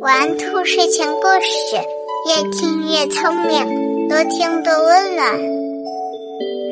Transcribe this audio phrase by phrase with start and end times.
[0.00, 1.76] 玩兔睡前故事，
[2.28, 5.26] 越听越聪明，多听多温暖。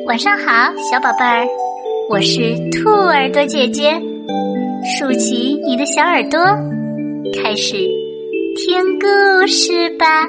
[0.05, 1.47] 晚上好，小宝贝儿，
[2.11, 3.99] 我是兔耳朵姐姐，
[4.85, 6.39] 竖起你的小耳朵，
[7.41, 7.77] 开始
[8.57, 10.27] 听故事吧。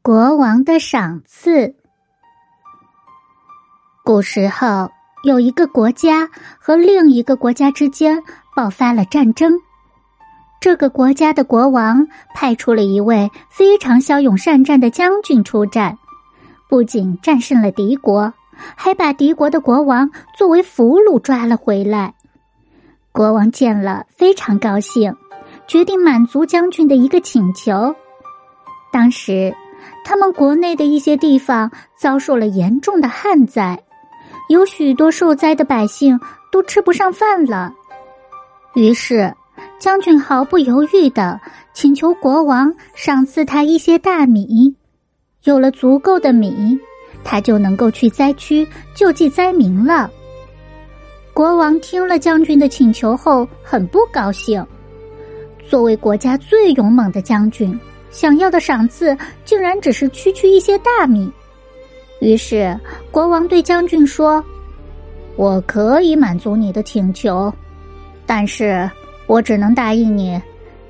[0.00, 1.74] 国王的赏赐。
[4.02, 4.88] 古时候。
[5.24, 6.28] 有一个国家
[6.58, 8.20] 和另一个国家之间
[8.54, 9.60] 爆发了战争，
[10.60, 15.98] 这个国家的国王派出了一位非常骁勇善战的将军出战，
[16.68, 18.32] 不仅战胜了敌国，
[18.76, 22.14] 还把敌国的国王作为俘虏抓了回来。
[23.10, 25.16] 国王见了非常高兴，
[25.66, 27.94] 决定满足将军的一个请求。
[28.92, 29.54] 当时，
[30.04, 33.82] 他们国内的一些地方遭受了严重的旱灾。
[34.48, 37.72] 有许多受灾的百姓都吃不上饭了，
[38.74, 39.32] 于是
[39.78, 41.40] 将军毫不犹豫的
[41.74, 44.74] 请求国王赏赐他一些大米。
[45.44, 46.78] 有了足够的米，
[47.24, 50.10] 他就能够去灾区救济灾民了。
[51.34, 54.64] 国王听了将军的请求后，很不高兴。
[55.68, 57.78] 作为国家最勇猛的将军，
[58.10, 61.30] 想要的赏赐竟然只是区区一些大米。
[62.20, 62.78] 于是，
[63.10, 64.44] 国王对将军说
[65.34, 67.52] ：“我可以满足你的请求，
[68.26, 68.90] 但是
[69.26, 70.40] 我只能答应你，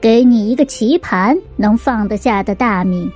[0.00, 3.10] 给你一个棋盘能放得下的大米。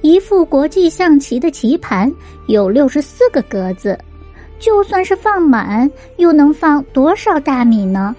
[0.00, 2.12] 一副国际象棋的棋盘
[2.46, 3.98] 有六十四个格子，
[4.60, 8.14] 就算是放满，又能放多少大米呢？”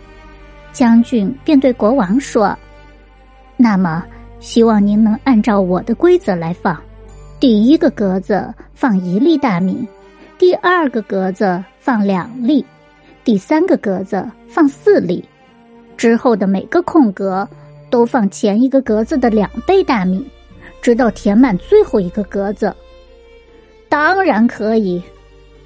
[0.72, 2.58] 将军便对国王说
[3.58, 4.04] ：“那么，
[4.40, 6.80] 希望您能按照我的规则来放。”
[7.40, 9.88] 第一个格子放一粒大米，
[10.38, 12.64] 第二个格子放两粒，
[13.24, 15.24] 第三个格子放四粒，
[15.98, 17.48] 之后的每个空格
[17.90, 20.26] 都放前一个格子的两倍大米，
[20.82, 22.74] 直到填满最后一个格子。
[23.88, 25.02] 当然可以，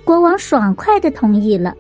[0.04, 1.76] 国王爽快的同意了。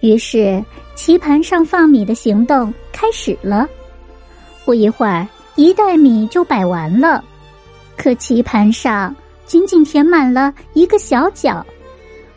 [0.00, 0.62] 于是
[0.94, 3.68] 棋盘上放米的行动开始了。
[4.64, 7.24] 不一会儿，一袋米就摆完了。
[7.96, 9.14] 可棋盘上
[9.46, 11.64] 仅仅填满了一个小角，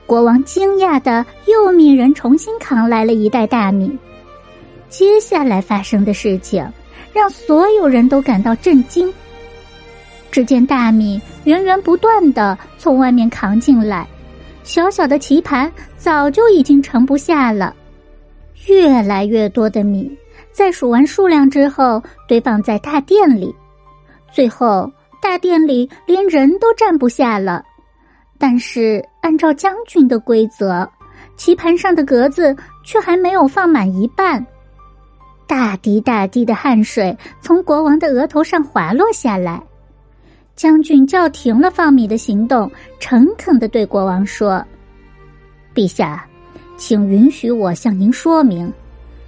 [0.10, 3.96] 国王惊讶的又命人重新扛来了一袋大米。
[4.90, 6.68] 接下来发生的事情
[7.14, 9.14] 让所有人都感到震惊。
[10.32, 14.08] 只见大米源源不断的从外面扛进来，
[14.64, 17.76] 小小的棋盘早就已经盛不下了。
[18.66, 20.10] 越来越多的米
[20.52, 23.54] 在数完数量之后堆放在大殿里，
[24.34, 24.92] 最后。
[25.22, 27.62] 大殿里连人都站不下了，
[28.40, 30.90] 但是按照将军的规则，
[31.36, 34.44] 棋盘上的格子却还没有放满一半。
[35.46, 39.62] 大滴大滴的汗水从国王的额头上滑落下来。
[40.56, 44.66] 将军叫停了放米的行动，诚恳的对国王说
[45.76, 46.26] ：“陛下，
[46.78, 48.72] 请允许我向您说明，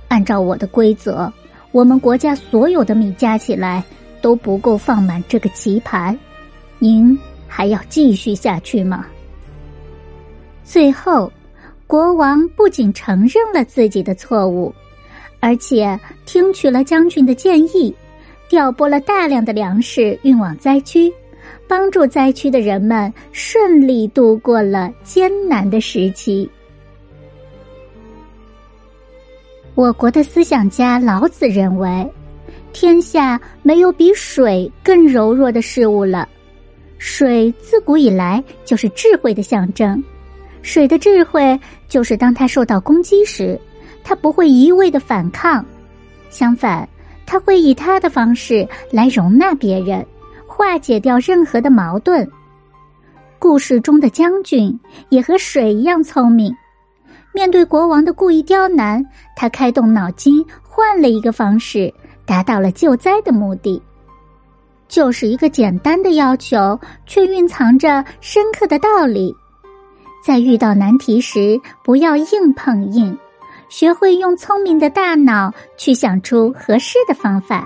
[0.08, 1.32] 按照我的规则，
[1.72, 3.84] 我们国家所有的米加起来。”
[4.22, 6.16] 都不够放满这个棋盘，
[6.78, 7.18] 您
[7.54, 9.06] 还要继续下去吗？
[10.64, 11.30] 最后，
[11.86, 14.74] 国王不仅承认了自己的错误，
[15.42, 17.94] 而且听取了将军的建议，
[18.48, 21.12] 调拨了大量的粮食运往灾区，
[21.68, 26.50] 帮助灾区的人们顺利度过了艰难的时期。
[29.76, 32.10] 我国的思想家老子认为。
[32.74, 36.26] 天下没有比水更柔弱的事物了。
[37.04, 40.02] 水自古以来就是智慧的象征。
[40.62, 43.60] 水的智慧就是，当它受到攻击时，
[44.04, 45.66] 它不会一味的反抗，
[46.30, 46.88] 相反，
[47.26, 50.06] 它会以它的方式来容纳别人，
[50.46, 52.30] 化解掉任何的矛盾。
[53.40, 54.80] 故事中的将军
[55.10, 56.56] 也和水一样聪明。
[57.34, 59.04] 面对国王的故意刁难，
[59.36, 61.92] 他开动脑筋，换了一个方式。
[62.28, 63.82] 达到了救灾的目的，
[64.92, 66.78] 就是一个简单的要求，
[67.08, 69.34] 却蕴藏着深刻的道理。
[70.22, 73.18] 在遇到难题时，不要硬碰硬，
[73.70, 77.66] 学会用聪明的大脑去想出合适的方法，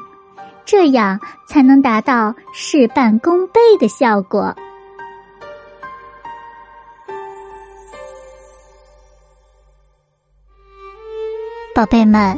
[0.66, 4.56] 这样才能达到事半功倍的效果。
[11.74, 12.38] 宝贝们。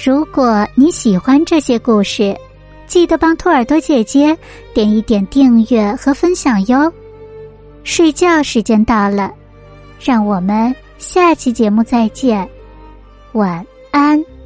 [0.00, 2.32] 如果你喜欢这些故事，
[2.88, 4.36] 记得帮兔耳朵姐姐
[4.74, 6.92] 点一点订阅和分享哟。
[7.84, 9.32] 睡觉时间到了，
[10.00, 12.48] 让我们下期节目再见，
[13.32, 14.37] 晚安。